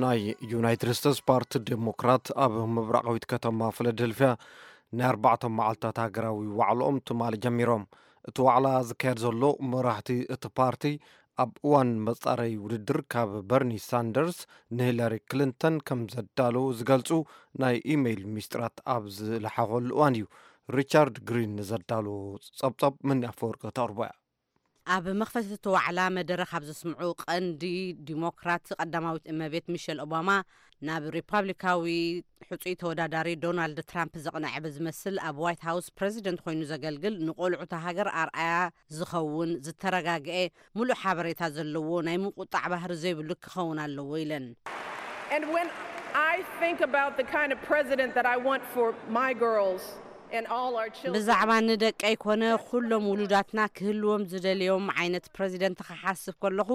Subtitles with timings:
[0.00, 0.18] ናይ
[0.50, 4.30] ዩናይትድ ስቴትስ ፓርቲ ዴሞክራት ኣብ ምብራቃዊት ከተማ ፍላደልፍያ
[4.98, 7.84] ናይ ኣባዕም መዓልታት ሃገራዊ ዋዕልኦም ትማሊ ጀሚሮም
[8.28, 10.84] እቲ ዋዕላ ዝካየድ ዘሎ መራሕቲ እቲ ፓርቲ
[11.44, 14.38] ኣብ እዋን መጻረይ ውድድር ካብ በርኒ ሳንደርስ
[14.78, 17.10] ንሂለሪ ክሊንተን ከም ዘዳለዉ ዝገልፁ
[17.64, 20.26] ናይ ኢሜል ምስጢራት ኣብ ዝለሓኸሉ እዋን እዩ
[20.80, 22.16] ሪቻርድ ግሪን ዘዳልዉ
[22.62, 24.12] ፀብፀብ ምንኣፈወርቂ ተቅርቡ እያ
[24.94, 27.62] ኣብ መክፈተቲ ዋዕላ መደረ ካብ ዘስምዑ ቀንዲ
[28.08, 30.28] ዲሞክራት ቀዳማዊት እመቤት ሚሸል ኦባማ
[30.88, 31.84] ናብ ሪፐብሊካዊ
[32.48, 38.54] ሕፁኢ ተወዳዳሪ ዶናልድ ትራምፕ ዘቕነዕበ ዝመስል ኣብ ዋይት ሃውስ ፕረዚደንት ኮይኑ ዘገልግል ንቆልዑታ ሃገር ኣርኣያ
[38.98, 40.38] ዝኸውን ዝተረጋግአ
[40.78, 44.46] ምሉእ ሓበሬታ ዘለዎ ናይ ምቁጣዕ ባህሪ ዘይብሉ ክኸውን ኣለዎ ኢለን
[51.14, 56.68] ብዛዕባ ንደቀ ኣይኮነ ኩሎም ውሉዳትና ክህልዎም ዝደልዮም ዓይነት ፕረዚደንቲ ክሓስብ ከለኹ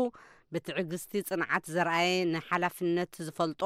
[0.54, 3.62] በቲ ዕግዝቲ ጽንዓት ዘረአየ ንሓላፍነት ዝፈልጦ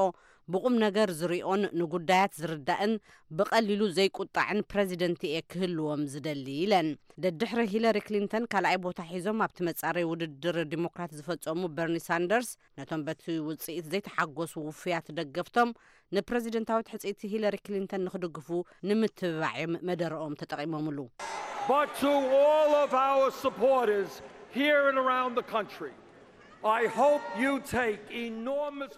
[0.53, 2.93] ብቑም ነገር ዝርዮን ንጉዳያት ዝርዳእን
[3.37, 6.87] ብቐሊሉ ዘይቁጣዕን ፕረዚደንቲ እየ ክህልዎም ዝደሊ ኢለን
[7.23, 13.25] ደድሕሪ ሂለሪ ክሊንተን ካልኣይ ቦታ ሒዞም ኣብቲ መጻረይ ውድድር ዲሞክራት ዝፈፀሙ በርኒ ሳንደርስ ነቶም በቲ
[13.49, 15.71] ውፅኢት ዘይተሓጐሱ ውፉያት ደገፍቶም
[16.17, 18.47] ንፕረዚደንታዊት ሕፂኢቲ ሂለሪ ክሊንተን ንክድግፉ
[18.89, 20.97] ንምትብባዕዮም መደረኦም ተጠቒሞምሉ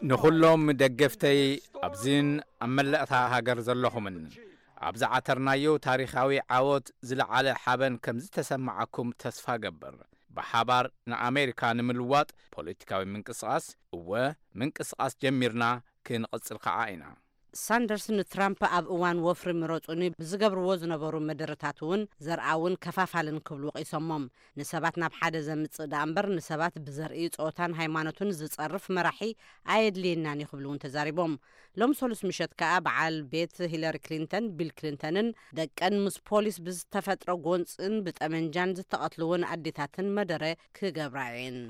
[0.10, 1.40] ንዅሎም ደገፍተይ
[1.88, 2.30] ኣብዝን
[2.66, 4.18] ኣብ መላእታ ሃገር ዘለኹምን
[4.90, 9.98] ኣብዛ ዓተርናዮ ታሪኻዊ ዓወት ዝለዓለ ሓበን ከምዝተሰማዐኩም ተስፋ ገብር
[10.38, 14.10] ብሓባር ንኣሜሪካ ንምልዋጥ ፖለቲካዊ ምንቅስቓስ እወ
[14.62, 15.64] ምንቅስቓስ ጀሚርና
[16.08, 17.04] ክንቕጽል ከዓ ኢና
[17.66, 24.26] ሳንደርስ ንትራምፕ ኣብ እዋን ወፍሪ ምረጹኒ ብዝገብርዎ ዝነበሩ መደረታት እውን ዘርኣእውን ከፋፋልን ክብል ቒሶሞም
[24.60, 29.32] ንሰባት ናብ ሓደ ዘምጽእ ድእምበር ንሰባት ብዘርኢ ጾወታን ሃይማኖትን ዝጸርፍ መራሒ
[29.76, 31.34] ኣየድልየናን ይኽብሉ እውን ተዛሪቦም
[31.82, 35.28] ሎሚ ሰሉስ ምሸት ከዓ በዓል ቤት ሂለሪ ክሊንተን ቢል ክልንተንን
[35.60, 40.44] ደቀን ምስ ፖሊስ ብዝተፈጥሮ ጎንፅን ብጠመንጃን ዝተቐትልውን ኣዴታትን መደረ
[40.80, 41.62] ክገብራዩየን